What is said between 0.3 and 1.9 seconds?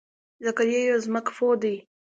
ذکریا یو ځمکپوه دی.